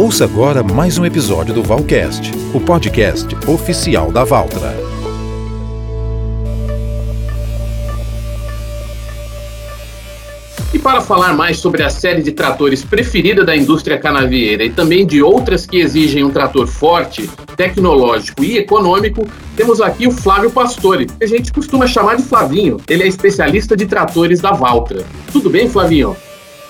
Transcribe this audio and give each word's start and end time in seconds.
Ouça 0.00 0.24
agora 0.24 0.62
mais 0.62 0.96
um 0.96 1.04
episódio 1.04 1.52
do 1.52 1.62
Valcast, 1.62 2.32
o 2.54 2.58
podcast 2.58 3.36
oficial 3.46 4.10
da 4.10 4.24
Valtra. 4.24 4.74
E 10.72 10.78
para 10.78 11.02
falar 11.02 11.34
mais 11.34 11.58
sobre 11.58 11.82
a 11.82 11.90
série 11.90 12.22
de 12.22 12.32
tratores 12.32 12.82
preferida 12.82 13.44
da 13.44 13.54
indústria 13.54 13.98
canavieira 13.98 14.64
e 14.64 14.70
também 14.70 15.06
de 15.06 15.22
outras 15.22 15.66
que 15.66 15.76
exigem 15.76 16.24
um 16.24 16.30
trator 16.30 16.66
forte, 16.66 17.28
tecnológico 17.54 18.42
e 18.42 18.56
econômico, 18.56 19.28
temos 19.54 19.82
aqui 19.82 20.06
o 20.06 20.12
Flávio 20.12 20.50
Pastore, 20.50 21.08
que 21.08 21.24
a 21.24 21.28
gente 21.28 21.52
costuma 21.52 21.86
chamar 21.86 22.16
de 22.16 22.22
Flavinho. 22.22 22.78
Ele 22.88 23.02
é 23.02 23.06
especialista 23.06 23.76
de 23.76 23.84
tratores 23.84 24.40
da 24.40 24.52
Valtra. 24.52 25.04
Tudo 25.30 25.50
bem, 25.50 25.68
Flavinho? 25.68 26.16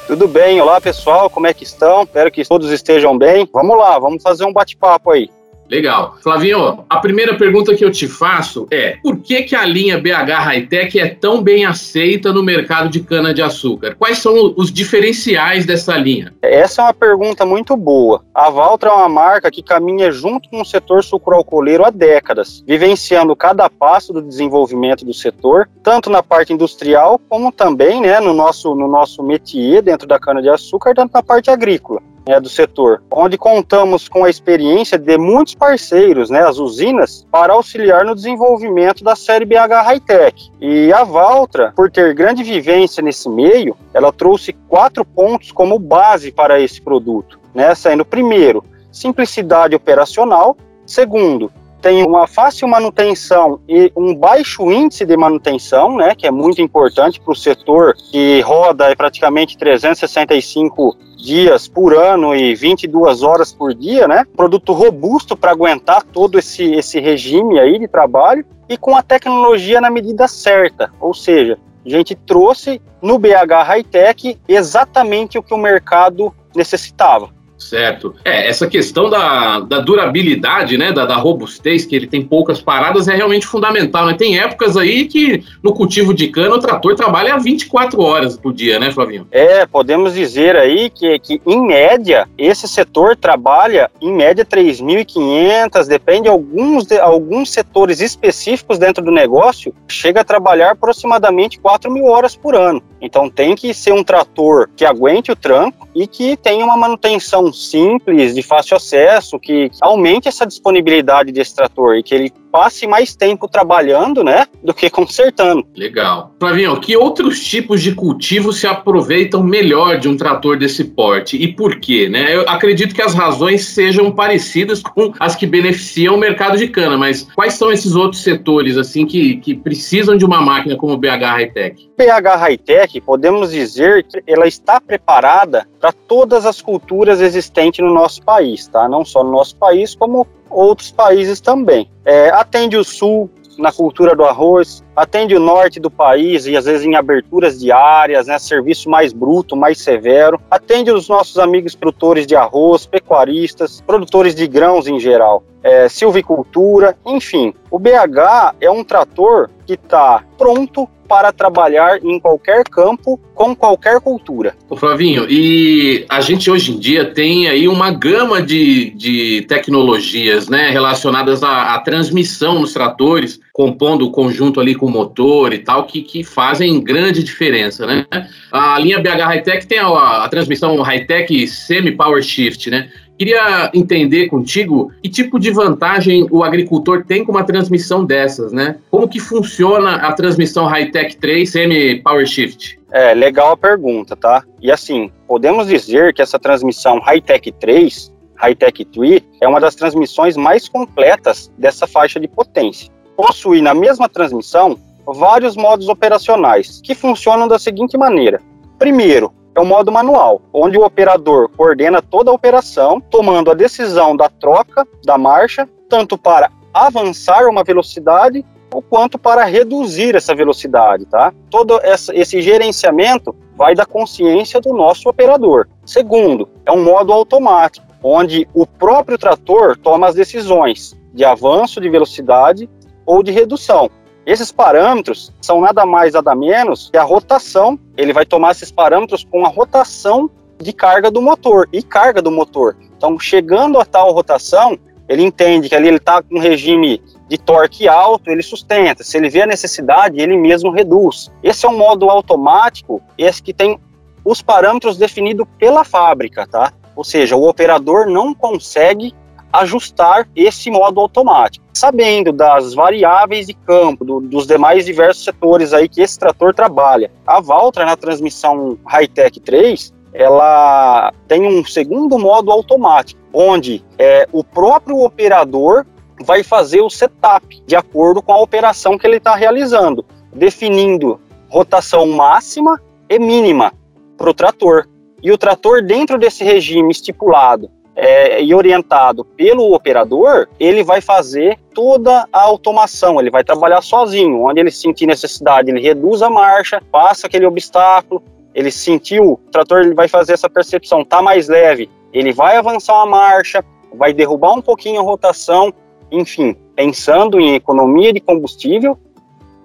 Tudo 0.06 0.26
bem, 0.26 0.60
olá 0.60 0.80
pessoal, 0.80 1.30
como 1.30 1.46
é 1.46 1.54
que 1.54 1.62
estão? 1.62 2.02
Espero 2.02 2.30
que 2.30 2.44
todos 2.44 2.70
estejam 2.70 3.16
bem. 3.16 3.48
Vamos 3.52 3.78
lá, 3.78 3.98
vamos 3.98 4.22
fazer 4.22 4.44
um 4.44 4.52
bate-papo 4.52 5.10
aí. 5.12 5.30
Legal. 5.70 6.16
Flavinho, 6.20 6.84
a 6.90 6.98
primeira 6.98 7.36
pergunta 7.36 7.74
que 7.76 7.84
eu 7.84 7.92
te 7.92 8.08
faço 8.08 8.66
é: 8.72 8.98
por 9.02 9.18
que, 9.18 9.42
que 9.42 9.54
a 9.54 9.64
linha 9.64 9.98
BH 9.98 10.32
Hightech 10.40 10.98
é 10.98 11.08
tão 11.08 11.40
bem 11.40 11.64
aceita 11.64 12.32
no 12.32 12.42
mercado 12.42 12.88
de 12.88 13.00
cana-de-açúcar? 13.00 13.94
Quais 13.96 14.18
são 14.18 14.52
os 14.56 14.72
diferenciais 14.72 15.64
dessa 15.64 15.96
linha? 15.96 16.34
Essa 16.42 16.82
é 16.82 16.84
uma 16.86 16.94
pergunta 16.94 17.46
muito 17.46 17.76
boa. 17.76 18.24
A 18.34 18.50
Valtra 18.50 18.90
é 18.90 18.92
uma 18.92 19.08
marca 19.08 19.50
que 19.50 19.62
caminha 19.62 20.10
junto 20.10 20.48
com 20.50 20.60
o 20.60 20.64
setor 20.64 21.04
sucroalcooleiro 21.04 21.84
há 21.84 21.90
décadas, 21.90 22.64
vivenciando 22.66 23.36
cada 23.36 23.70
passo 23.70 24.12
do 24.12 24.22
desenvolvimento 24.22 25.04
do 25.04 25.14
setor, 25.14 25.68
tanto 25.84 26.10
na 26.10 26.22
parte 26.22 26.52
industrial 26.52 27.20
como 27.28 27.52
também 27.52 28.00
né, 28.00 28.18
no, 28.18 28.34
nosso, 28.34 28.74
no 28.74 28.88
nosso 28.88 29.22
métier 29.22 29.82
dentro 29.82 30.08
da 30.08 30.18
cana-de-açúcar, 30.18 30.94
tanto 30.94 31.12
na 31.12 31.22
parte 31.22 31.48
agrícola 31.48 32.02
né, 32.26 32.40
do 32.40 32.48
setor, 32.48 33.02
onde 33.10 33.38
contamos 33.38 34.08
com 34.08 34.24
a 34.24 34.30
experiência 34.30 34.98
de 34.98 35.16
muitos 35.18 35.54
parceiros, 35.54 36.30
né, 36.30 36.40
as 36.40 36.58
usinas, 36.58 37.26
para 37.30 37.52
auxiliar 37.52 38.04
no 38.04 38.14
desenvolvimento 38.14 39.02
da 39.02 39.16
série 39.16 39.44
BH 39.44 39.82
Hightech. 39.84 40.50
E 40.60 40.92
a 40.92 41.04
Valtra, 41.04 41.72
por 41.74 41.90
ter 41.90 42.14
grande 42.14 42.42
vivência 42.42 43.02
nesse 43.02 43.28
meio, 43.28 43.76
ela 43.92 44.12
trouxe 44.12 44.52
quatro 44.68 45.04
pontos 45.04 45.50
como 45.52 45.78
base 45.78 46.30
para 46.32 46.60
esse 46.60 46.80
produto, 46.80 47.38
né, 47.54 47.74
sendo 47.74 48.04
primeiro, 48.04 48.64
simplicidade 48.92 49.74
operacional, 49.74 50.56
segundo, 50.86 51.50
tem 51.80 52.04
uma 52.04 52.26
fácil 52.26 52.68
manutenção 52.68 53.60
e 53.68 53.90
um 53.96 54.14
baixo 54.14 54.70
índice 54.70 55.06
de 55.06 55.16
manutenção, 55.16 55.96
né, 55.96 56.14
que 56.14 56.26
é 56.26 56.30
muito 56.30 56.60
importante 56.60 57.18
para 57.18 57.32
o 57.32 57.36
setor 57.36 57.94
que 57.94 58.40
roda 58.42 58.94
praticamente 58.94 59.56
365 59.56 60.96
dias 61.20 61.68
por 61.68 61.94
ano 61.94 62.34
e 62.34 62.54
22 62.54 63.22
horas 63.22 63.52
por 63.52 63.74
dia, 63.74 64.08
né? 64.08 64.24
Produto 64.36 64.72
robusto 64.72 65.36
para 65.36 65.50
aguentar 65.50 66.02
todo 66.02 66.38
esse, 66.38 66.72
esse 66.74 66.98
regime 67.00 67.58
aí 67.58 67.78
de 67.78 67.86
trabalho 67.86 68.44
e 68.68 68.76
com 68.76 68.96
a 68.96 69.02
tecnologia 69.02 69.80
na 69.80 69.90
medida 69.90 70.28
certa, 70.28 70.92
ou 71.00 71.12
seja, 71.12 71.58
a 71.84 71.88
gente 71.88 72.14
trouxe 72.14 72.80
no 73.02 73.18
BH 73.18 73.64
Hightech 73.66 74.38
exatamente 74.46 75.38
o 75.38 75.42
que 75.42 75.54
o 75.54 75.58
mercado 75.58 76.32
necessitava. 76.54 77.30
Certo. 77.60 78.14
É, 78.24 78.48
essa 78.48 78.66
questão 78.66 79.10
da, 79.10 79.60
da 79.60 79.80
durabilidade, 79.80 80.78
né, 80.78 80.90
da, 80.90 81.04
da, 81.04 81.16
robustez, 81.16 81.84
que 81.84 81.94
ele 81.94 82.06
tem 82.06 82.24
poucas 82.24 82.60
paradas, 82.60 83.06
é 83.06 83.14
realmente 83.14 83.46
fundamental. 83.46 84.06
Né? 84.06 84.14
Tem 84.14 84.38
épocas 84.38 84.76
aí 84.76 85.06
que 85.06 85.44
no 85.62 85.74
cultivo 85.74 86.14
de 86.14 86.28
cana 86.28 86.54
o 86.54 86.58
trator 86.58 86.96
trabalha 86.96 87.38
24 87.38 88.00
horas 88.00 88.36
por 88.36 88.52
dia, 88.52 88.80
né, 88.80 88.90
Flavinho? 88.90 89.28
É, 89.30 89.66
podemos 89.66 90.14
dizer 90.14 90.56
aí 90.56 90.88
que, 90.88 91.18
que 91.18 91.40
em 91.46 91.64
média, 91.64 92.26
esse 92.38 92.66
setor 92.66 93.14
trabalha, 93.14 93.90
em 94.00 94.12
média, 94.12 94.44
3.500, 94.44 95.86
depende 95.86 96.22
de 96.22 96.28
alguns, 96.28 96.86
de 96.86 96.98
alguns 96.98 97.50
setores 97.50 98.00
específicos 98.00 98.78
dentro 98.78 99.04
do 99.04 99.10
negócio, 99.10 99.74
chega 99.86 100.22
a 100.22 100.24
trabalhar 100.24 100.70
aproximadamente 100.70 101.60
4 101.60 101.90
mil 101.90 102.06
horas 102.06 102.34
por 102.34 102.54
ano. 102.54 102.82
Então 103.00 103.28
tem 103.28 103.54
que 103.54 103.72
ser 103.72 103.92
um 103.92 104.04
trator 104.04 104.68
que 104.76 104.84
aguente 104.84 105.32
o 105.32 105.36
tranco 105.36 105.88
e 105.94 106.06
que 106.06 106.36
tenha 106.36 106.64
uma 106.64 106.76
manutenção 106.76 107.52
simples, 107.52 108.34
de 108.34 108.42
fácil 108.42 108.76
acesso, 108.76 109.38
que 109.38 109.70
aumente 109.80 110.28
essa 110.28 110.46
disponibilidade 110.46 111.32
desse 111.32 111.54
trator 111.54 111.96
e 111.96 112.02
que 112.02 112.14
ele 112.14 112.32
passe 112.50 112.86
mais 112.86 113.14
tempo 113.14 113.48
trabalhando, 113.48 114.22
né, 114.24 114.46
do 114.62 114.74
que 114.74 114.88
consertando. 114.90 115.66
Legal. 115.76 116.34
Flavinho, 116.38 116.80
que 116.80 116.96
outros 116.96 117.44
tipos 117.44 117.82
de 117.82 117.94
cultivo 117.94 118.52
se 118.52 118.66
aproveitam 118.66 119.42
melhor 119.42 119.98
de 119.98 120.08
um 120.08 120.16
trator 120.16 120.58
desse 120.58 120.84
porte 120.84 121.36
e 121.36 121.52
por 121.52 121.80
quê, 121.80 122.08
né? 122.08 122.34
Eu 122.34 122.42
acredito 122.48 122.94
que 122.94 123.02
as 123.02 123.14
razões 123.14 123.66
sejam 123.66 124.10
parecidas 124.10 124.82
com 124.82 125.12
as 125.18 125.34
que 125.34 125.46
beneficiam 125.46 126.14
o 126.14 126.18
mercado 126.18 126.56
de 126.56 126.68
cana, 126.68 126.96
mas 126.96 127.26
quais 127.34 127.54
são 127.54 127.72
esses 127.72 127.94
outros 127.94 128.22
setores 128.22 128.76
assim 128.76 129.06
que, 129.06 129.36
que 129.36 129.54
precisam 129.54 130.16
de 130.16 130.24
uma 130.24 130.40
máquina 130.40 130.76
como 130.76 130.94
o 130.94 130.98
BH 130.98 131.24
Hightech? 131.24 131.90
BH 131.96 132.36
Hightech, 132.38 133.00
podemos 133.00 133.52
dizer 133.52 134.04
que 134.04 134.22
ela 134.26 134.46
está 134.46 134.80
preparada 134.80 135.66
para 135.80 135.92
todas 135.92 136.46
as 136.46 136.60
culturas 136.60 137.20
existentes 137.20 137.84
no 137.84 137.92
nosso 137.92 138.22
país, 138.22 138.66
tá? 138.68 138.88
Não 138.88 139.04
só 139.04 139.22
no 139.22 139.30
nosso 139.30 139.56
país, 139.56 139.94
como 139.94 140.26
outros 140.50 140.90
países 140.90 141.40
também. 141.40 141.88
É, 142.04 142.30
atende 142.30 142.76
o 142.76 142.84
sul 142.84 143.30
na 143.58 143.72
cultura 143.72 144.14
do 144.14 144.24
arroz, 144.24 144.82
atende 144.94 145.34
o 145.34 145.40
norte 145.40 145.80
do 145.80 145.90
país 145.90 146.46
e 146.46 146.56
às 146.56 146.64
vezes 146.64 146.84
em 146.84 146.94
aberturas 146.94 147.58
diárias, 147.58 148.26
né, 148.26 148.38
serviço 148.38 148.88
mais 148.88 149.12
bruto, 149.12 149.56
mais 149.56 149.78
severo, 149.78 150.40
atende 150.50 150.90
os 150.90 151.08
nossos 151.08 151.38
amigos 151.38 151.74
produtores 151.74 152.26
de 152.26 152.36
arroz, 152.36 152.86
pecuaristas, 152.86 153.80
produtores 153.80 154.34
de 154.34 154.46
grãos 154.46 154.86
em 154.86 154.98
geral, 154.98 155.42
é, 155.62 155.88
silvicultura, 155.88 156.96
enfim. 157.06 157.54
O 157.70 157.78
BH 157.78 158.56
é 158.60 158.70
um 158.70 158.82
trator 158.82 159.48
que 159.66 159.74
está 159.74 160.24
pronto 160.36 160.88
para 161.10 161.32
trabalhar 161.32 161.98
em 162.04 162.20
qualquer 162.20 162.62
campo 162.62 163.18
com 163.34 163.52
qualquer 163.52 164.00
cultura. 164.00 164.54
Ô 164.68 164.76
Flavinho, 164.76 165.26
e 165.28 166.06
a 166.08 166.20
gente 166.20 166.48
hoje 166.48 166.70
em 166.70 166.78
dia 166.78 167.04
tem 167.04 167.48
aí 167.48 167.66
uma 167.66 167.90
gama 167.90 168.40
de, 168.40 168.90
de 168.90 169.44
tecnologias 169.48 170.48
né, 170.48 170.70
relacionadas 170.70 171.42
à, 171.42 171.74
à 171.74 171.80
transmissão 171.80 172.60
nos 172.60 172.72
tratores, 172.72 173.40
compondo 173.52 174.06
o 174.06 174.12
conjunto 174.12 174.60
ali 174.60 174.76
com 174.80 174.90
motor 174.90 175.52
e 175.52 175.58
tal, 175.58 175.84
que, 175.84 176.00
que 176.00 176.24
fazem 176.24 176.82
grande 176.82 177.22
diferença, 177.22 177.86
né? 177.86 178.06
A 178.50 178.78
linha 178.78 178.98
BH 178.98 179.26
Hightech 179.28 179.66
tem 179.66 179.78
a, 179.78 180.24
a 180.24 180.28
transmissão 180.28 180.80
Hightech 180.80 181.46
Semi 181.46 181.92
Power 181.92 182.22
Shift, 182.22 182.70
né? 182.70 182.88
Queria 183.18 183.70
entender 183.74 184.28
contigo 184.28 184.90
que 185.02 185.08
tipo 185.10 185.38
de 185.38 185.50
vantagem 185.50 186.26
o 186.30 186.42
agricultor 186.42 187.04
tem 187.04 187.22
com 187.22 187.32
uma 187.32 187.44
transmissão 187.44 188.02
dessas, 188.02 188.50
né? 188.50 188.76
Como 188.90 189.06
que 189.06 189.20
funciona 189.20 189.96
a 189.96 190.12
transmissão 190.14 190.64
Hightech 190.66 191.18
3 191.18 191.50
Semi 191.50 192.00
Power 192.00 192.26
Shift? 192.26 192.80
É, 192.90 193.12
legal 193.12 193.52
a 193.52 193.56
pergunta, 193.58 194.16
tá? 194.16 194.42
E 194.62 194.72
assim, 194.72 195.12
podemos 195.28 195.66
dizer 195.66 196.14
que 196.14 196.22
essa 196.22 196.38
transmissão 196.38 196.98
Hightech 196.98 197.52
3, 197.60 198.10
Hightech 198.36 198.86
3, 198.86 199.22
é 199.42 199.46
uma 199.46 199.60
das 199.60 199.74
transmissões 199.74 200.34
mais 200.38 200.66
completas 200.66 201.52
dessa 201.58 201.86
faixa 201.86 202.18
de 202.18 202.26
potência. 202.26 202.90
Possui 203.16 203.60
na 203.60 203.74
mesma 203.74 204.08
transmissão 204.08 204.78
vários 205.06 205.56
modos 205.56 205.88
operacionais 205.88 206.80
que 206.82 206.94
funcionam 206.94 207.48
da 207.48 207.58
seguinte 207.58 207.96
maneira: 207.96 208.40
primeiro, 208.78 209.32
é 209.54 209.60
um 209.60 209.66
modo 209.66 209.90
manual, 209.90 210.40
onde 210.52 210.78
o 210.78 210.84
operador 210.84 211.48
coordena 211.56 212.00
toda 212.00 212.30
a 212.30 212.34
operação, 212.34 213.00
tomando 213.00 213.50
a 213.50 213.54
decisão 213.54 214.16
da 214.16 214.28
troca 214.28 214.86
da 215.04 215.18
marcha, 215.18 215.68
tanto 215.88 216.16
para 216.16 216.50
avançar 216.72 217.48
uma 217.48 217.64
velocidade 217.64 218.44
quanto 218.88 219.18
para 219.18 219.44
reduzir 219.44 220.14
essa 220.14 220.32
velocidade, 220.32 221.04
tá? 221.06 221.32
Todo 221.50 221.80
esse 221.82 222.40
gerenciamento 222.40 223.34
vai 223.56 223.74
da 223.74 223.84
consciência 223.84 224.60
do 224.60 224.72
nosso 224.72 225.08
operador. 225.08 225.68
Segundo, 225.84 226.48
é 226.64 226.70
um 226.70 226.84
modo 226.84 227.12
automático, 227.12 227.84
onde 228.02 228.48
o 228.54 228.64
próprio 228.64 229.18
trator 229.18 229.76
toma 229.76 230.06
as 230.06 230.14
decisões 230.14 230.96
de 231.12 231.24
avanço 231.24 231.80
de 231.80 231.90
velocidade 231.90 232.70
ou 233.10 233.24
de 233.24 233.32
redução. 233.32 233.90
Esses 234.24 234.52
parâmetros 234.52 235.32
são 235.40 235.60
nada 235.60 235.84
mais 235.84 236.12
nada 236.12 236.32
menos 236.32 236.90
que 236.92 236.96
a 236.96 237.02
rotação. 237.02 237.76
Ele 237.96 238.12
vai 238.12 238.24
tomar 238.24 238.52
esses 238.52 238.70
parâmetros 238.70 239.24
com 239.24 239.44
a 239.44 239.48
rotação 239.48 240.30
de 240.58 240.72
carga 240.72 241.10
do 241.10 241.20
motor 241.20 241.68
e 241.72 241.82
carga 241.82 242.22
do 242.22 242.30
motor. 242.30 242.76
Então, 242.96 243.18
chegando 243.18 243.80
a 243.80 243.84
tal 243.84 244.12
rotação, 244.12 244.78
ele 245.08 245.24
entende 245.24 245.68
que 245.68 245.74
ali 245.74 245.88
ele 245.88 245.96
está 245.96 246.22
com 246.22 246.36
um 246.36 246.38
regime 246.38 247.02
de 247.28 247.36
torque 247.36 247.88
alto, 247.88 248.30
ele 248.30 248.42
sustenta. 248.42 249.02
Se 249.02 249.16
ele 249.16 249.28
vê 249.28 249.42
a 249.42 249.46
necessidade, 249.46 250.20
ele 250.20 250.36
mesmo 250.36 250.70
reduz. 250.70 251.32
Esse 251.42 251.66
é 251.66 251.68
um 251.68 251.76
modo 251.76 252.08
automático, 252.08 253.02
esse 253.18 253.42
que 253.42 253.52
tem 253.52 253.76
os 254.24 254.40
parâmetros 254.40 254.96
definidos 254.96 255.48
pela 255.58 255.82
fábrica, 255.82 256.46
tá? 256.46 256.72
Ou 256.94 257.02
seja, 257.02 257.34
o 257.34 257.48
operador 257.48 258.06
não 258.06 258.32
consegue 258.32 259.12
ajustar 259.52 260.28
esse 260.34 260.70
modo 260.70 261.00
automático. 261.00 261.64
Sabendo 261.74 262.32
das 262.32 262.74
variáveis 262.74 263.46
de 263.46 263.54
campo, 263.54 264.04
do, 264.04 264.20
dos 264.20 264.46
demais 264.46 264.84
diversos 264.84 265.24
setores 265.24 265.72
aí 265.72 265.88
que 265.88 266.00
esse 266.00 266.18
trator 266.18 266.54
trabalha, 266.54 267.10
a 267.26 267.40
Valtra 267.40 267.84
na 267.84 267.96
transmissão 267.96 268.78
Hightech 268.86 269.40
3 269.40 269.92
ela 270.12 271.12
tem 271.28 271.46
um 271.46 271.64
segundo 271.64 272.18
modo 272.18 272.50
automático, 272.50 273.20
onde 273.32 273.84
é, 273.96 274.26
o 274.32 274.42
próprio 274.42 274.98
operador 275.04 275.86
vai 276.22 276.42
fazer 276.42 276.80
o 276.80 276.90
setup 276.90 277.62
de 277.64 277.76
acordo 277.76 278.20
com 278.20 278.32
a 278.32 278.40
operação 278.40 278.98
que 278.98 279.06
ele 279.06 279.16
está 279.16 279.34
realizando, 279.34 280.04
definindo 280.34 281.20
rotação 281.48 282.06
máxima 282.08 282.80
e 283.08 283.18
mínima 283.18 283.72
para 284.16 284.30
o 284.30 284.34
trator. 284.34 284.88
E 285.22 285.30
o 285.30 285.38
trator, 285.38 285.82
dentro 285.82 286.18
desse 286.18 286.42
regime 286.42 286.90
estipulado 286.90 287.70
é, 287.96 288.42
e 288.42 288.54
orientado 288.54 289.24
pelo 289.24 289.74
operador, 289.74 290.48
ele 290.58 290.82
vai 290.82 291.00
fazer 291.00 291.58
toda 291.74 292.26
a 292.32 292.42
automação, 292.42 293.20
ele 293.20 293.30
vai 293.30 293.44
trabalhar 293.44 293.82
sozinho. 293.82 294.42
Onde 294.42 294.60
ele 294.60 294.70
sentir 294.70 295.06
necessidade, 295.06 295.70
ele 295.70 295.80
reduz 295.80 296.22
a 296.22 296.30
marcha, 296.30 296.82
passa 296.90 297.26
aquele 297.26 297.46
obstáculo, 297.46 298.22
ele 298.54 298.70
sentiu, 298.70 299.32
o 299.32 299.40
trator 299.50 299.80
ele 299.80 299.94
vai 299.94 300.08
fazer 300.08 300.32
essa 300.32 300.48
percepção, 300.48 301.04
tá 301.04 301.22
mais 301.22 301.48
leve, 301.48 301.88
ele 302.12 302.32
vai 302.32 302.56
avançar 302.56 302.94
uma 302.94 303.06
marcha, 303.06 303.64
vai 303.94 304.12
derrubar 304.12 304.54
um 304.54 304.62
pouquinho 304.62 305.00
a 305.00 305.04
rotação, 305.04 305.72
enfim, 306.10 306.56
pensando 306.74 307.38
em 307.38 307.54
economia 307.54 308.12
de 308.12 308.20
combustível 308.20 308.98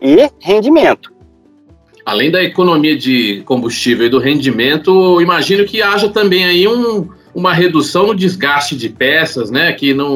e 0.01 0.29
rendimento. 0.39 1.13
Além 2.05 2.29
da 2.29 2.43
economia 2.43 2.95
de 2.95 3.41
combustível 3.45 4.05
e 4.05 4.09
do 4.09 4.19
rendimento, 4.19 5.19
imagino 5.19 5.65
que 5.65 5.81
haja 5.81 6.07
também 6.07 6.45
aí 6.45 6.67
um, 6.67 7.09
uma 7.35 7.53
redução 7.53 8.07
no 8.07 8.15
desgaste 8.15 8.77
de 8.77 8.87
peças, 8.87 9.51
né? 9.51 9.73
Que 9.73 9.93
não, 9.93 10.15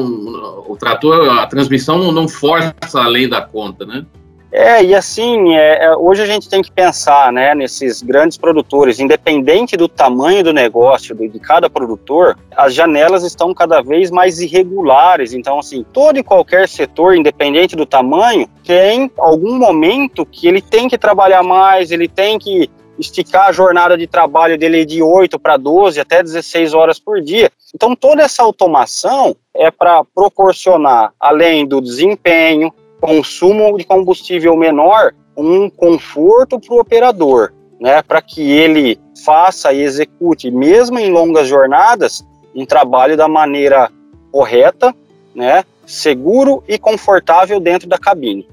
o 0.66 0.76
trator, 0.76 1.38
a 1.38 1.46
transmissão 1.46 2.10
não 2.10 2.26
força 2.26 2.74
além 2.94 3.28
da 3.28 3.42
conta, 3.42 3.84
né? 3.84 4.06
É, 4.52 4.82
e 4.82 4.94
assim, 4.96 5.54
é, 5.54 5.84
é, 5.84 5.96
hoje 5.96 6.22
a 6.22 6.26
gente 6.26 6.48
tem 6.48 6.60
que 6.60 6.72
pensar 6.72 7.32
né, 7.32 7.54
nesses 7.54 8.02
grandes 8.02 8.36
produtores, 8.36 8.98
independente 8.98 9.76
do 9.76 9.86
tamanho 9.86 10.42
do 10.42 10.52
negócio 10.52 11.14
de, 11.14 11.28
de 11.28 11.38
cada 11.38 11.70
produtor, 11.70 12.36
as 12.56 12.74
janelas 12.74 13.22
estão 13.22 13.54
cada 13.54 13.80
vez 13.80 14.10
mais 14.10 14.40
irregulares. 14.40 15.34
Então, 15.34 15.60
assim, 15.60 15.86
todo 15.92 16.18
e 16.18 16.22
qualquer 16.24 16.68
setor, 16.68 17.14
independente 17.14 17.76
do 17.76 17.86
tamanho, 17.86 18.48
tem 18.64 19.08
algum 19.18 19.56
momento 19.56 20.26
que 20.26 20.48
ele 20.48 20.60
tem 20.60 20.88
que 20.88 20.98
trabalhar 20.98 21.44
mais, 21.44 21.92
ele 21.92 22.08
tem 22.08 22.36
que 22.36 22.68
esticar 23.00 23.48
a 23.48 23.52
jornada 23.52 23.96
de 23.96 24.06
trabalho 24.06 24.58
dele 24.58 24.84
de 24.84 25.02
8 25.02 25.38
para 25.38 25.56
12, 25.56 25.98
até 25.98 26.22
16 26.22 26.74
horas 26.74 26.98
por 26.98 27.20
dia. 27.20 27.50
Então, 27.74 27.96
toda 27.96 28.22
essa 28.22 28.42
automação 28.42 29.34
é 29.54 29.70
para 29.70 30.04
proporcionar, 30.04 31.12
além 31.18 31.66
do 31.66 31.80
desempenho, 31.80 32.72
consumo 33.00 33.76
de 33.78 33.84
combustível 33.84 34.56
menor, 34.56 35.14
um 35.36 35.70
conforto 35.70 36.60
para 36.60 36.74
o 36.74 36.80
operador, 36.80 37.52
né, 37.80 38.02
para 38.02 38.20
que 38.20 38.50
ele 38.50 39.00
faça 39.24 39.72
e 39.72 39.80
execute, 39.80 40.50
mesmo 40.50 40.98
em 40.98 41.10
longas 41.10 41.48
jornadas, 41.48 42.24
um 42.54 42.66
trabalho 42.66 43.16
da 43.16 43.26
maneira 43.26 43.90
correta, 44.30 44.94
né, 45.34 45.64
seguro 45.86 46.62
e 46.68 46.78
confortável 46.78 47.58
dentro 47.58 47.88
da 47.88 47.98
cabine. 47.98 48.46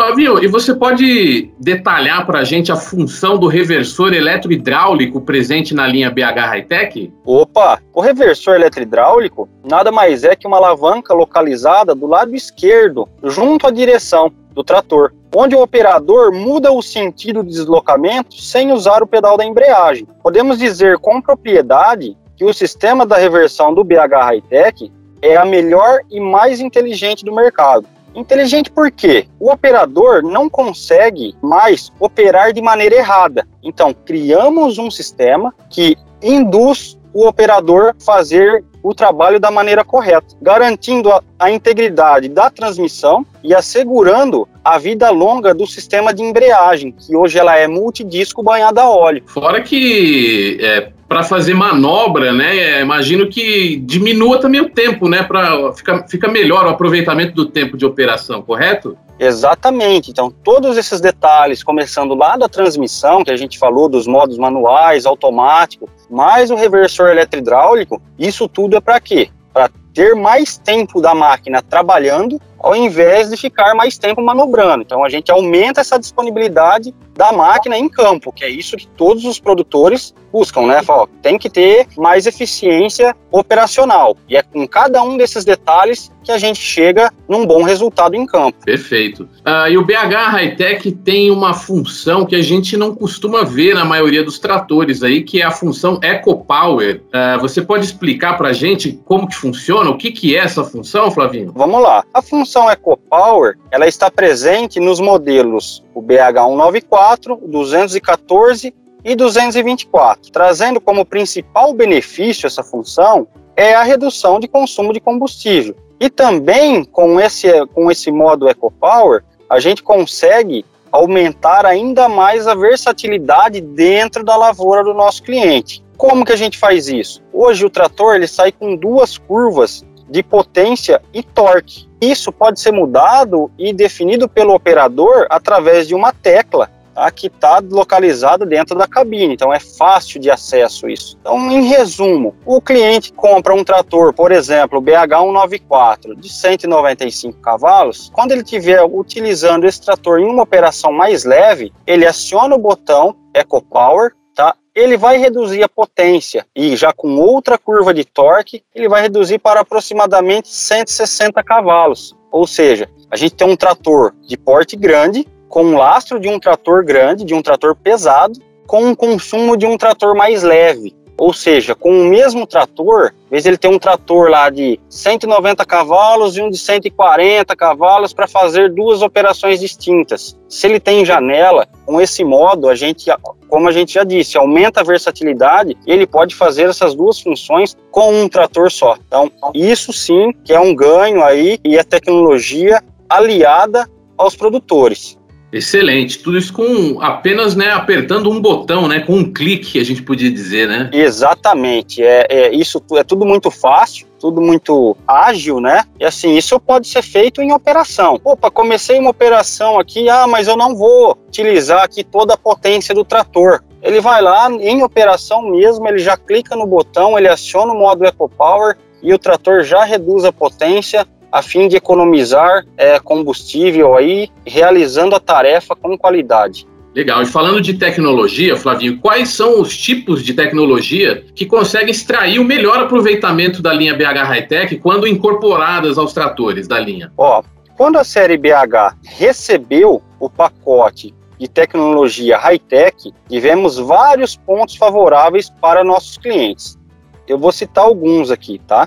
Flavio, 0.00 0.42
e 0.42 0.46
você 0.46 0.74
pode 0.74 1.52
detalhar 1.58 2.24
para 2.24 2.38
a 2.38 2.44
gente 2.44 2.72
a 2.72 2.76
função 2.76 3.36
do 3.36 3.46
reversor 3.46 4.14
eletrohidráulico 4.14 5.20
presente 5.20 5.74
na 5.74 5.86
linha 5.86 6.10
BH 6.10 6.38
Hightech? 6.38 7.12
Opa, 7.22 7.82
o 7.92 8.00
reversor 8.00 8.54
eletrohidráulico 8.54 9.46
nada 9.62 9.92
mais 9.92 10.24
é 10.24 10.34
que 10.34 10.46
uma 10.46 10.56
alavanca 10.56 11.12
localizada 11.12 11.94
do 11.94 12.06
lado 12.06 12.34
esquerdo, 12.34 13.06
junto 13.22 13.66
à 13.66 13.70
direção 13.70 14.32
do 14.54 14.64
trator, 14.64 15.12
onde 15.36 15.54
o 15.54 15.60
operador 15.60 16.32
muda 16.32 16.72
o 16.72 16.80
sentido 16.80 17.44
de 17.44 17.50
deslocamento 17.50 18.40
sem 18.40 18.72
usar 18.72 19.02
o 19.02 19.06
pedal 19.06 19.36
da 19.36 19.44
embreagem. 19.44 20.08
Podemos 20.22 20.58
dizer 20.58 20.96
com 20.96 21.20
propriedade 21.20 22.16
que 22.38 22.44
o 22.46 22.54
sistema 22.54 23.04
da 23.04 23.18
reversão 23.18 23.74
do 23.74 23.84
BH 23.84 24.16
Hightech 24.30 24.90
é 25.20 25.36
a 25.36 25.44
melhor 25.44 26.00
e 26.10 26.18
mais 26.18 26.58
inteligente 26.58 27.22
do 27.22 27.34
mercado. 27.34 27.86
Inteligente 28.14 28.70
porque 28.70 29.26
o 29.38 29.50
operador 29.50 30.22
não 30.22 30.48
consegue 30.48 31.34
mais 31.42 31.92
operar 32.00 32.52
de 32.52 32.60
maneira 32.60 32.96
errada. 32.96 33.46
Então, 33.62 33.94
criamos 33.94 34.78
um 34.78 34.90
sistema 34.90 35.54
que 35.68 35.96
induz 36.22 36.98
o 37.12 37.26
operador 37.26 37.94
fazer 38.04 38.64
o 38.82 38.94
trabalho 38.94 39.38
da 39.38 39.50
maneira 39.50 39.84
correta, 39.84 40.34
garantindo 40.40 41.10
a, 41.10 41.22
a, 41.38 41.50
integridade 41.50 42.28
da 42.28 42.48
transmissão 42.50 43.26
e 43.44 43.54
assegurando 43.54 44.48
a 44.64 44.78
vida 44.78 45.10
longa 45.10 45.52
do 45.52 45.66
sistema 45.66 46.14
de 46.14 46.22
embreagem, 46.22 46.92
que 46.92 47.14
hoje 47.14 47.38
ela 47.38 47.56
é 47.56 47.66
multidisco 47.66 48.42
banhada 48.42 48.82
a 48.82 48.88
óleo. 48.88 49.22
Fora 49.26 49.60
que 49.60 50.58
é, 50.62 50.92
para 51.10 51.24
fazer 51.24 51.54
manobra, 51.54 52.32
né? 52.32 52.56
É, 52.56 52.80
imagino 52.82 53.28
que 53.28 53.74
diminua 53.78 54.38
também 54.38 54.60
o 54.60 54.70
tempo, 54.70 55.08
né? 55.08 55.24
Para 55.24 55.72
fica, 55.72 56.06
fica 56.08 56.28
melhor 56.28 56.64
o 56.66 56.68
aproveitamento 56.68 57.34
do 57.34 57.46
tempo 57.46 57.76
de 57.76 57.84
operação, 57.84 58.40
correto? 58.40 58.96
Exatamente. 59.18 60.12
Então, 60.12 60.30
todos 60.30 60.78
esses 60.78 61.00
detalhes, 61.00 61.64
começando 61.64 62.14
lá 62.14 62.36
da 62.36 62.48
transmissão, 62.48 63.24
que 63.24 63.30
a 63.32 63.36
gente 63.36 63.58
falou 63.58 63.88
dos 63.88 64.06
modos 64.06 64.38
manuais, 64.38 65.04
automático, 65.04 65.90
mais 66.08 66.48
o 66.48 66.54
reversor 66.54 67.08
eletrohidráulico, 67.08 68.00
isso 68.16 68.46
tudo 68.46 68.76
é 68.76 68.80
para 68.80 69.00
quê? 69.00 69.30
Para 69.52 69.68
ter 69.94 70.14
mais 70.14 70.56
tempo 70.56 71.00
da 71.00 71.14
máquina 71.14 71.62
trabalhando 71.62 72.40
ao 72.60 72.76
invés 72.76 73.30
de 73.30 73.36
ficar 73.36 73.74
mais 73.74 73.96
tempo 73.96 74.20
manobrando. 74.20 74.82
Então 74.82 75.02
a 75.02 75.08
gente 75.08 75.32
aumenta 75.32 75.80
essa 75.80 75.98
disponibilidade 75.98 76.94
da 77.16 77.32
máquina 77.32 77.76
em 77.76 77.88
campo, 77.88 78.32
que 78.32 78.44
é 78.44 78.48
isso 78.48 78.76
que 78.76 78.86
todos 78.86 79.24
os 79.24 79.40
produtores 79.40 80.14
buscam, 80.32 80.66
né? 80.66 80.82
Fala, 80.82 81.08
tem 81.22 81.36
que 81.36 81.50
ter 81.50 81.86
mais 81.96 82.26
eficiência 82.26 83.14
operacional. 83.30 84.16
E 84.28 84.36
é 84.36 84.42
com 84.42 84.66
cada 84.66 85.02
um 85.02 85.16
desses 85.16 85.44
detalhes 85.44 86.10
que 86.22 86.30
a 86.30 86.38
gente 86.38 86.60
chega 86.60 87.10
num 87.28 87.44
bom 87.44 87.62
resultado 87.62 88.14
em 88.14 88.24
campo. 88.24 88.58
Perfeito. 88.64 89.24
Uh, 89.40 89.70
e 89.70 89.76
o 89.76 89.84
BH 89.84 90.30
Hightech 90.32 90.92
tem 90.92 91.30
uma 91.30 91.52
função 91.52 92.24
que 92.24 92.36
a 92.36 92.42
gente 92.42 92.76
não 92.76 92.94
costuma 92.94 93.42
ver 93.42 93.74
na 93.74 93.84
maioria 93.84 94.22
dos 94.22 94.38
tratores 94.38 95.02
aí, 95.02 95.22
que 95.22 95.40
é 95.40 95.44
a 95.44 95.50
função 95.50 95.98
EcoPower. 96.02 97.02
Uh, 97.06 97.40
você 97.40 97.60
pode 97.60 97.84
explicar 97.84 98.36
para 98.38 98.50
a 98.50 98.52
gente 98.52 99.00
como 99.04 99.28
que 99.28 99.34
funciona, 99.34 99.79
o 99.88 99.96
que, 99.96 100.10
que 100.10 100.36
é 100.36 100.40
essa 100.40 100.64
função, 100.64 101.10
Flavinho? 101.10 101.52
Vamos 101.54 101.80
lá. 101.80 102.04
A 102.12 102.20
função 102.20 102.70
EcoPower, 102.70 103.56
ela 103.70 103.86
está 103.86 104.10
presente 104.10 104.80
nos 104.80 105.00
modelos 105.00 105.82
o 105.94 106.02
BH194, 106.02 107.38
214 107.46 108.74
e 109.04 109.14
224, 109.14 110.30
trazendo 110.30 110.80
como 110.80 111.06
principal 111.06 111.72
benefício 111.72 112.46
essa 112.46 112.62
função 112.62 113.26
é 113.56 113.74
a 113.74 113.82
redução 113.82 114.38
de 114.38 114.48
consumo 114.48 114.92
de 114.92 115.00
combustível. 115.00 115.74
E 115.98 116.08
também 116.08 116.84
com 116.84 117.20
esse, 117.20 117.48
com 117.74 117.90
esse 117.90 118.10
modo 118.10 118.48
EcoPower, 118.48 119.22
a 119.48 119.60
gente 119.60 119.82
consegue 119.82 120.64
aumentar 120.90 121.66
ainda 121.66 122.08
mais 122.08 122.46
a 122.46 122.54
versatilidade 122.54 123.60
dentro 123.60 124.24
da 124.24 124.36
lavoura 124.36 124.82
do 124.82 124.94
nosso 124.94 125.22
cliente. 125.22 125.82
Como 126.00 126.24
que 126.24 126.32
a 126.32 126.36
gente 126.36 126.56
faz 126.56 126.88
isso? 126.88 127.22
Hoje 127.30 127.66
o 127.66 127.68
trator 127.68 128.14
ele 128.14 128.26
sai 128.26 128.50
com 128.50 128.74
duas 128.74 129.18
curvas 129.18 129.84
de 130.08 130.22
potência 130.22 131.02
e 131.12 131.22
torque. 131.22 131.86
Isso 132.00 132.32
pode 132.32 132.58
ser 132.58 132.72
mudado 132.72 133.50
e 133.58 133.70
definido 133.70 134.26
pelo 134.26 134.54
operador 134.54 135.26
através 135.28 135.86
de 135.86 135.94
uma 135.94 136.10
tecla 136.10 136.70
tá, 136.94 137.10
que 137.10 137.26
está 137.26 137.62
localizada 137.62 138.46
dentro 138.46 138.78
da 138.78 138.88
cabine. 138.88 139.34
Então 139.34 139.52
é 139.52 139.60
fácil 139.60 140.18
de 140.18 140.30
acesso 140.30 140.88
isso. 140.88 141.18
Então, 141.20 141.50
em 141.50 141.68
resumo, 141.68 142.34
o 142.46 142.62
cliente 142.62 143.12
compra 143.12 143.54
um 143.54 143.62
trator, 143.62 144.14
por 144.14 144.32
exemplo, 144.32 144.78
o 144.78 144.82
BH194 144.82 146.18
de 146.18 146.32
195 146.32 147.38
cavalos. 147.40 148.10
Quando 148.14 148.32
ele 148.32 148.40
estiver 148.40 148.82
utilizando 148.82 149.66
esse 149.66 149.82
trator 149.82 150.18
em 150.18 150.24
uma 150.24 150.44
operação 150.44 150.92
mais 150.92 151.26
leve, 151.26 151.70
ele 151.86 152.06
aciona 152.06 152.54
o 152.54 152.58
botão 152.58 153.14
EcoPower 153.34 154.12
tá? 154.40 154.54
Ele 154.74 154.96
vai 154.96 155.18
reduzir 155.18 155.62
a 155.62 155.68
potência 155.68 156.46
e 156.56 156.74
já 156.74 156.94
com 156.94 157.16
outra 157.16 157.58
curva 157.58 157.92
de 157.92 158.04
torque, 158.06 158.62
ele 158.74 158.88
vai 158.88 159.02
reduzir 159.02 159.38
para 159.38 159.60
aproximadamente 159.60 160.48
160 160.48 161.42
cavalos. 161.42 162.16
Ou 162.32 162.46
seja, 162.46 162.88
a 163.10 163.16
gente 163.16 163.34
tem 163.34 163.46
um 163.46 163.56
trator 163.56 164.14
de 164.26 164.38
porte 164.38 164.76
grande, 164.76 165.28
com 165.46 165.64
um 165.64 165.76
lastro 165.76 166.18
de 166.18 166.28
um 166.28 166.40
trator 166.40 166.82
grande, 166.82 167.24
de 167.24 167.34
um 167.34 167.42
trator 167.42 167.76
pesado, 167.76 168.40
com 168.66 168.84
um 168.84 168.94
consumo 168.94 169.58
de 169.58 169.66
um 169.66 169.76
trator 169.76 170.14
mais 170.14 170.42
leve. 170.42 170.94
Ou 171.18 171.34
seja, 171.34 171.74
com 171.74 171.90
o 171.90 172.04
mesmo 172.06 172.46
trator, 172.46 173.12
às 173.24 173.30
vezes 173.30 173.44
ele 173.44 173.58
tem 173.58 173.70
um 173.70 173.78
trator 173.78 174.30
lá 174.30 174.48
de 174.48 174.80
190 174.88 175.66
cavalos 175.66 176.34
e 176.38 176.40
um 176.40 176.48
de 176.48 176.56
140 176.56 177.54
cavalos 177.54 178.14
para 178.14 178.26
fazer 178.26 178.72
duas 178.72 179.02
operações 179.02 179.60
distintas. 179.60 180.34
Se 180.48 180.66
ele 180.66 180.80
tem 180.80 181.04
janela, 181.04 181.68
com 181.90 182.00
esse 182.00 182.22
modo, 182.22 182.68
a 182.68 182.74
gente, 182.76 183.10
como 183.48 183.68
a 183.68 183.72
gente 183.72 183.94
já 183.94 184.04
disse, 184.04 184.38
aumenta 184.38 184.80
a 184.80 184.84
versatilidade 184.84 185.76
e 185.84 185.90
ele 185.90 186.06
pode 186.06 186.36
fazer 186.36 186.68
essas 186.68 186.94
duas 186.94 187.18
funções 187.18 187.76
com 187.90 188.14
um 188.14 188.28
trator 188.28 188.70
só. 188.70 188.96
Então, 189.08 189.28
isso 189.52 189.92
sim 189.92 190.32
que 190.44 190.52
é 190.52 190.60
um 190.60 190.72
ganho 190.72 191.24
aí 191.24 191.58
e 191.64 191.76
a 191.76 191.82
tecnologia 191.82 192.80
aliada 193.08 193.90
aos 194.16 194.36
produtores. 194.36 195.18
Excelente. 195.52 196.18
Tudo 196.18 196.38
isso 196.38 196.52
com 196.52 197.00
apenas 197.00 197.56
né, 197.56 197.70
apertando 197.70 198.30
um 198.30 198.40
botão, 198.40 198.86
né, 198.86 199.00
com 199.00 199.14
um 199.14 199.32
clique, 199.32 199.80
a 199.80 199.84
gente 199.84 200.02
podia 200.02 200.30
dizer, 200.30 200.68
né? 200.68 200.90
Exatamente. 200.92 202.02
É, 202.02 202.26
é 202.28 202.54
isso 202.54 202.82
é 202.92 203.02
tudo 203.02 203.24
muito 203.24 203.50
fácil, 203.50 204.06
tudo 204.18 204.40
muito 204.40 204.96
ágil, 205.06 205.60
né? 205.60 205.84
E 205.98 206.04
assim, 206.04 206.36
isso 206.36 206.58
pode 206.60 206.86
ser 206.86 207.02
feito 207.02 207.42
em 207.42 207.52
operação. 207.52 208.20
Opa, 208.22 208.50
comecei 208.50 208.98
uma 208.98 209.10
operação 209.10 209.78
aqui, 209.78 210.08
ah, 210.08 210.26
mas 210.26 210.46
eu 210.46 210.56
não 210.56 210.76
vou 210.76 211.16
utilizar 211.28 211.82
aqui 211.82 212.04
toda 212.04 212.34
a 212.34 212.38
potência 212.38 212.94
do 212.94 213.04
trator. 213.04 213.62
Ele 213.82 214.00
vai 214.00 214.20
lá 214.20 214.50
em 214.50 214.82
operação 214.82 215.50
mesmo, 215.50 215.88
ele 215.88 215.98
já 215.98 216.16
clica 216.16 216.54
no 216.54 216.66
botão, 216.66 217.18
ele 217.18 217.28
aciona 217.28 217.72
o 217.72 217.78
modo 217.78 218.04
EcoPower 218.04 218.76
e 219.02 219.14
o 219.14 219.18
trator 219.18 219.62
já 219.62 219.84
reduz 219.84 220.24
a 220.24 220.32
potência 220.32 221.06
a 221.30 221.42
fim 221.42 221.68
de 221.68 221.76
economizar 221.76 222.64
é, 222.76 222.98
combustível 222.98 223.96
aí, 223.96 224.28
realizando 224.46 225.14
a 225.14 225.20
tarefa 225.20 225.76
com 225.76 225.96
qualidade. 225.96 226.66
Legal. 226.94 227.22
E 227.22 227.26
falando 227.26 227.60
de 227.60 227.74
tecnologia, 227.74 228.56
Flavinho, 228.56 228.98
quais 228.98 229.28
são 229.28 229.60
os 229.60 229.76
tipos 229.76 230.24
de 230.24 230.34
tecnologia 230.34 231.24
que 231.34 231.46
conseguem 231.46 231.90
extrair 231.90 232.40
o 232.40 232.44
melhor 232.44 232.78
aproveitamento 232.78 233.62
da 233.62 233.72
linha 233.72 233.94
BH 233.94 234.24
Hightech 234.28 234.76
quando 234.78 235.06
incorporadas 235.06 235.98
aos 235.98 236.12
tratores 236.12 236.66
da 236.66 236.80
linha? 236.80 237.12
Ó, 237.16 237.42
quando 237.76 237.96
a 237.96 238.04
série 238.04 238.36
BH 238.36 238.96
recebeu 239.04 240.02
o 240.18 240.28
pacote 240.28 241.14
de 241.38 241.48
tecnologia 241.48 242.36
high-tech, 242.36 243.14
tivemos 243.26 243.78
vários 243.78 244.36
pontos 244.36 244.76
favoráveis 244.76 245.48
para 245.48 245.82
nossos 245.82 246.18
clientes. 246.18 246.78
Eu 247.26 247.38
vou 247.38 247.50
citar 247.50 247.84
alguns 247.84 248.30
aqui, 248.30 248.60
tá? 248.66 248.86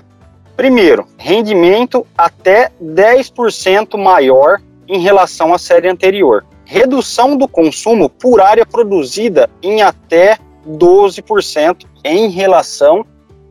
Primeiro, 0.56 1.06
rendimento 1.18 2.06
até 2.16 2.70
10% 2.80 3.96
maior 3.96 4.60
em 4.86 5.00
relação 5.00 5.52
à 5.52 5.58
série 5.58 5.88
anterior. 5.88 6.46
Redução 6.64 7.36
do 7.36 7.48
consumo 7.48 8.08
por 8.08 8.40
área 8.40 8.64
produzida 8.64 9.50
em 9.62 9.82
até 9.82 10.38
12% 10.66 11.84
em 12.04 12.30
relação 12.30 13.04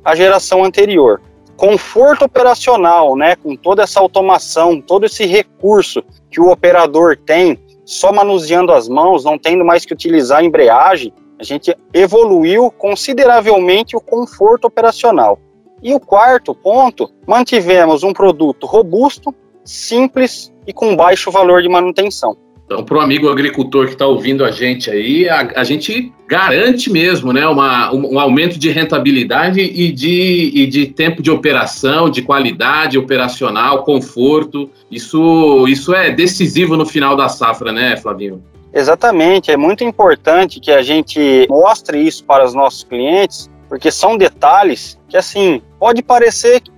à 0.04 0.16
geração 0.16 0.64
anterior. 0.64 1.22
Conforto 1.58 2.26
operacional, 2.26 3.16
né, 3.16 3.36
com 3.36 3.56
toda 3.56 3.84
essa 3.84 4.00
automação, 4.00 4.82
todo 4.82 5.06
esse 5.06 5.26
recurso 5.26 6.04
que 6.32 6.40
o 6.40 6.50
operador 6.50 7.18
tem, 7.18 7.60
só 7.86 8.12
manuseando 8.12 8.72
as 8.72 8.88
mãos, 8.88 9.26
não 9.26 9.38
tendo 9.38 9.64
mais 9.64 9.86
que 9.86 9.94
utilizar 9.94 10.40
a 10.40 10.44
embreagem, 10.44 11.14
a 11.38 11.44
gente 11.44 11.76
evoluiu 11.94 12.72
consideravelmente 12.72 13.96
o 13.96 14.02
conforto 14.02 14.66
operacional. 14.66 15.38
E 15.84 15.94
o 15.94 16.00
quarto 16.00 16.56
ponto, 16.56 17.10
mantivemos 17.28 18.04
um 18.04 18.14
produto 18.14 18.66
robusto, 18.66 19.36
simples 19.66 20.54
e 20.66 20.74
com 20.74 20.96
baixo 20.96 21.30
valor 21.30 21.62
de 21.62 21.70
manutenção. 21.70 22.38
Então, 22.66 22.84
para 22.84 22.98
o 22.98 23.02
amigo 23.02 23.30
agricultor 23.30 23.88
que 23.88 23.94
está 23.94 24.08
ouvindo 24.08 24.46
a 24.46 24.50
gente 24.50 24.90
aí, 24.90 25.28
a, 25.28 25.52
a, 25.58 25.64
gente 25.64 26.12
garante 26.28 26.90
mesmo 26.90 27.34
né, 27.34 27.46
uma, 27.46 27.94
um, 27.94 28.14
um, 28.14 28.20
aumento 28.20 28.58
de 28.58 28.70
rentabilidade 28.70 29.60
e 29.60 29.92
de, 29.92 30.52
e 30.56 30.66
de 30.66 30.88
tempo 30.88 31.22
de 31.22 31.30
operação, 31.30 32.10
de 32.10 32.22
qualidade 32.22 32.98
operacional, 32.98 33.84
conforto. 33.84 34.70
Isso, 34.90 35.68
isso 35.68 35.94
é 35.94 36.10
decisivo 36.10 36.78
no 36.78 36.86
final 36.86 37.18
da 37.18 37.28
safra, 37.28 37.72
né, 37.72 37.98
Flavinho? 37.98 38.42
Exatamente, 38.74 39.52
é 39.52 39.58
muito 39.58 39.84
importante 39.84 40.60
que 40.60 40.72
a 40.72 40.82
gente 40.82 41.46
mostre 41.50 42.00
isso 42.00 42.24
para 42.24 42.44
os 42.44 42.56
nossos 42.56 42.84
clientes, 42.84 43.52
porque 43.70 43.92
são 43.92 44.18
detalhes 44.18 44.98
que, 45.08 45.16
assim, 45.16 45.62
pode 45.84 46.02
parecer 46.02 46.62
que 46.62 46.72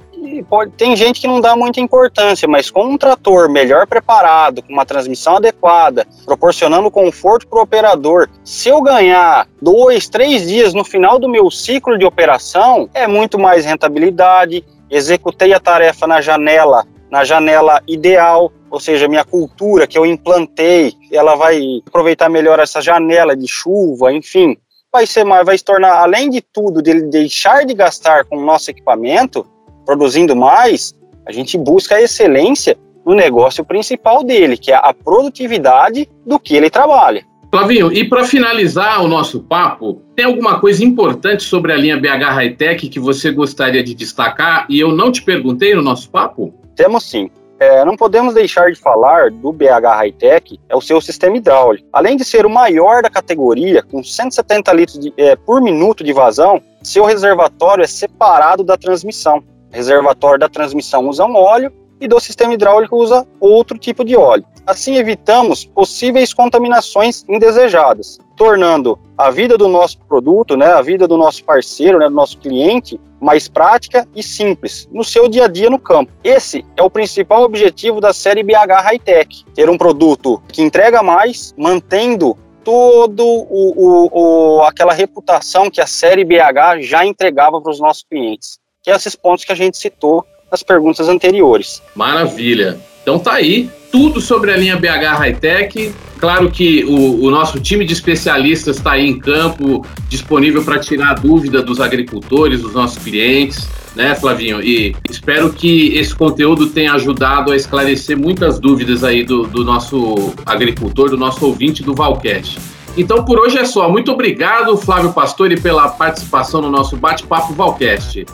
pode, 0.49 0.71
tem 0.71 0.95
gente 0.95 1.21
que 1.21 1.27
não 1.27 1.39
dá 1.39 1.55
muita 1.55 1.79
importância, 1.79 2.47
mas 2.47 2.71
com 2.71 2.85
um 2.85 2.97
trator 2.97 3.47
melhor 3.47 3.85
preparado, 3.85 4.63
com 4.63 4.73
uma 4.73 4.83
transmissão 4.83 5.35
adequada, 5.35 6.07
proporcionando 6.25 6.89
conforto 6.89 7.47
para 7.47 7.59
o 7.59 7.61
operador, 7.61 8.27
se 8.43 8.67
eu 8.67 8.81
ganhar 8.81 9.47
dois, 9.61 10.09
três 10.09 10.47
dias 10.47 10.73
no 10.73 10.83
final 10.83 11.19
do 11.19 11.29
meu 11.29 11.51
ciclo 11.51 11.99
de 11.99 12.03
operação, 12.03 12.89
é 12.95 13.05
muito 13.05 13.37
mais 13.37 13.63
rentabilidade. 13.63 14.65
Executei 14.89 15.53
a 15.53 15.59
tarefa 15.59 16.07
na 16.07 16.19
janela, 16.19 16.83
na 17.11 17.23
janela 17.23 17.83
ideal, 17.87 18.51
ou 18.71 18.79
seja, 18.79 19.07
minha 19.07 19.23
cultura 19.23 19.85
que 19.85 19.99
eu 19.99 20.03
implantei, 20.03 20.93
ela 21.11 21.35
vai 21.35 21.61
aproveitar 21.87 22.27
melhor 22.27 22.59
essa 22.59 22.81
janela 22.81 23.35
de 23.35 23.47
chuva, 23.47 24.11
enfim 24.11 24.57
vai 24.95 25.05
ser 25.05 25.25
mais, 25.25 25.45
vai 25.45 25.57
se 25.57 25.63
tornar, 25.63 25.97
além 25.97 26.29
de 26.29 26.41
tudo, 26.41 26.81
de 26.81 27.01
deixar 27.09 27.65
de 27.65 27.73
gastar 27.73 28.23
com 28.23 28.37
o 28.37 28.45
nosso 28.45 28.71
equipamento, 28.71 29.45
produzindo 29.85 30.33
mais, 30.33 30.93
a 31.27 31.33
gente 31.33 31.57
busca 31.57 31.95
a 31.95 32.01
excelência 32.01 32.77
no 33.05 33.13
negócio 33.13 33.65
principal 33.65 34.23
dele, 34.23 34.55
que 34.55 34.71
é 34.71 34.75
a 34.75 34.93
produtividade 34.93 36.09
do 36.25 36.39
que 36.39 36.55
ele 36.55 36.69
trabalha. 36.69 37.25
Flavinho, 37.51 37.91
e 37.91 38.05
para 38.05 38.23
finalizar 38.23 39.03
o 39.03 39.07
nosso 39.07 39.41
papo, 39.41 40.01
tem 40.15 40.25
alguma 40.25 40.59
coisa 40.61 40.83
importante 40.83 41.43
sobre 41.43 41.73
a 41.73 41.75
linha 41.75 41.97
BH 41.97 42.23
Hightech 42.33 42.87
que 42.87 42.99
você 42.99 43.31
gostaria 43.31 43.83
de 43.83 43.93
destacar 43.93 44.65
e 44.69 44.79
eu 44.79 44.93
não 44.93 45.11
te 45.11 45.21
perguntei 45.21 45.75
no 45.75 45.81
nosso 45.81 46.09
papo? 46.09 46.53
Temos 46.73 47.03
sim. 47.03 47.29
É, 47.65 47.83
não 47.83 47.97
podemos 47.97 48.35
deixar 48.35 48.71
de 48.71 48.79
falar 48.79 49.31
do 49.31 49.51
BH 49.51 49.87
Hightech, 49.97 50.59
é 50.69 50.75
o 50.75 50.81
seu 50.81 51.01
sistema 51.01 51.35
hidráulico. 51.35 51.87
Além 51.91 52.15
de 52.15 52.23
ser 52.23 52.45
o 52.45 52.49
maior 52.49 53.01
da 53.01 53.09
categoria, 53.09 53.81
com 53.81 54.03
170 54.03 54.71
litros 54.71 54.99
de, 54.99 55.11
é, 55.17 55.35
por 55.35 55.59
minuto 55.59 56.03
de 56.03 56.13
vazão, 56.13 56.61
seu 56.83 57.05
reservatório 57.05 57.83
é 57.83 57.87
separado 57.87 58.63
da 58.63 58.77
transmissão. 58.77 59.39
O 59.39 59.75
reservatório 59.75 60.39
da 60.39 60.47
transmissão 60.47 61.09
usa 61.09 61.25
um 61.25 61.35
óleo 61.35 61.73
e 61.99 62.07
do 62.07 62.19
sistema 62.19 62.53
hidráulico 62.53 62.95
usa 62.95 63.25
outro 63.39 63.79
tipo 63.79 64.05
de 64.05 64.15
óleo. 64.15 64.45
Assim 64.67 64.97
evitamos 64.97 65.65
possíveis 65.65 66.35
contaminações 66.35 67.25
indesejadas, 67.27 68.19
tornando 68.37 68.99
a 69.17 69.31
vida 69.31 69.57
do 69.57 69.67
nosso 69.67 69.97
produto, 70.01 70.55
né, 70.55 70.67
a 70.67 70.83
vida 70.83 71.07
do 71.07 71.17
nosso 71.17 71.43
parceiro, 71.43 71.97
né, 71.97 72.09
do 72.09 72.15
nosso 72.15 72.37
cliente, 72.37 72.99
mais 73.25 73.47
prática 73.47 74.07
e 74.15 74.21
simples 74.21 74.87
no 74.91 75.03
seu 75.03 75.27
dia 75.27 75.45
a 75.45 75.47
dia 75.47 75.67
no 75.67 75.79
campo. 75.79 76.11
Esse 76.23 76.63
é 76.77 76.83
o 76.83 76.89
principal 76.91 77.41
objetivo 77.41 77.99
da 77.99 78.13
série 78.13 78.43
BH 78.43 78.81
Hightech, 78.83 79.43
ter 79.55 79.67
um 79.67 79.77
produto 79.77 80.41
que 80.53 80.61
entrega 80.61 81.01
mais, 81.01 81.51
mantendo 81.57 82.37
todo 82.63 83.25
o, 83.25 83.73
o, 83.75 84.57
o, 84.57 84.61
aquela 84.61 84.93
reputação 84.93 85.71
que 85.71 85.81
a 85.81 85.87
série 85.87 86.23
BH 86.23 86.81
já 86.81 87.03
entregava 87.03 87.59
para 87.59 87.71
os 87.71 87.79
nossos 87.79 88.03
clientes. 88.03 88.59
Que 88.83 88.91
é 88.91 88.95
esses 88.95 89.15
pontos 89.15 89.43
que 89.43 89.51
a 89.51 89.55
gente 89.55 89.77
citou 89.77 90.23
nas 90.51 90.61
perguntas 90.61 91.09
anteriores. 91.09 91.81
Maravilha. 91.95 92.79
Então 93.05 93.19
tá 93.19 93.33
aí 93.33 93.69
tudo 93.91 94.19
sobre 94.19 94.51
a 94.51 94.57
linha 94.57 94.75
BH 94.77 95.19
Hightech. 95.19 95.93
Claro 96.17 96.49
que 96.49 96.83
o, 96.85 97.23
o 97.23 97.29
nosso 97.29 97.59
time 97.59 97.85
de 97.85 97.93
especialistas 97.93 98.77
está 98.77 98.93
aí 98.93 99.07
em 99.07 99.19
campo, 99.19 99.85
disponível 100.09 100.63
para 100.63 100.79
tirar 100.79 101.11
a 101.11 101.13
dúvida 101.13 101.61
dos 101.61 101.79
agricultores, 101.79 102.63
dos 102.63 102.73
nossos 102.73 102.97
clientes, 103.03 103.69
né, 103.95 104.15
Flavinho? 104.15 104.59
E 104.59 104.95
espero 105.07 105.53
que 105.53 105.95
esse 105.95 106.15
conteúdo 106.15 106.65
tenha 106.65 106.93
ajudado 106.93 107.51
a 107.51 107.55
esclarecer 107.55 108.17
muitas 108.17 108.57
dúvidas 108.57 109.03
aí 109.03 109.23
do, 109.23 109.45
do 109.45 109.63
nosso 109.63 110.33
agricultor, 110.43 111.11
do 111.11 111.17
nosso 111.17 111.45
ouvinte 111.45 111.83
do 111.83 111.93
Valcast. 111.93 112.57
Então 112.97 113.23
por 113.23 113.39
hoje 113.39 113.59
é 113.59 113.65
só. 113.65 113.87
Muito 113.87 114.11
obrigado, 114.11 114.75
Flávio 114.77 115.13
Pastore, 115.13 115.61
pela 115.61 115.89
participação 115.89 116.59
no 116.59 116.71
nosso 116.71 116.97
bate-papo 116.97 117.53
Valcast. 117.53 118.25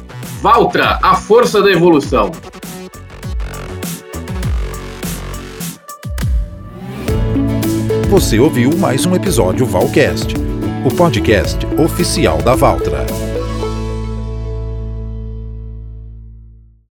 Valtra, 0.41 0.97
a 1.03 1.13
força 1.15 1.61
da 1.61 1.69
evolução. 1.69 2.31
Você 8.12 8.38
ouviu 8.41 8.72
mais 8.77 9.06
um 9.06 9.15
episódio 9.15 9.65
Valcast, 9.65 10.36
o 10.86 10.94
podcast 10.94 11.65
oficial 11.82 12.39
da 12.39 12.56
Valtra. 12.56 13.20